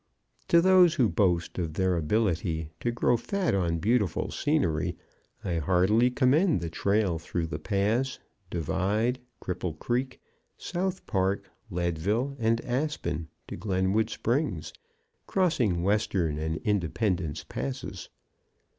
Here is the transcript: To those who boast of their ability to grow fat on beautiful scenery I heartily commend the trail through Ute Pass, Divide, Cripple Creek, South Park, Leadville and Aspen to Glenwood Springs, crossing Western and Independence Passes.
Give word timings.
To 0.47 0.61
those 0.61 0.95
who 0.95 1.07
boast 1.07 1.59
of 1.59 1.75
their 1.75 1.95
ability 1.95 2.69
to 2.79 2.89
grow 2.89 3.17
fat 3.17 3.53
on 3.53 3.77
beautiful 3.77 4.31
scenery 4.31 4.97
I 5.43 5.59
heartily 5.59 6.09
commend 6.09 6.59
the 6.59 6.71
trail 6.71 7.19
through 7.19 7.49
Ute 7.51 7.63
Pass, 7.63 8.17
Divide, 8.49 9.19
Cripple 9.43 9.77
Creek, 9.77 10.19
South 10.57 11.05
Park, 11.05 11.51
Leadville 11.69 12.35
and 12.39 12.59
Aspen 12.65 13.27
to 13.47 13.55
Glenwood 13.55 14.09
Springs, 14.09 14.73
crossing 15.27 15.83
Western 15.83 16.39
and 16.39 16.57
Independence 16.65 17.43
Passes. 17.43 18.09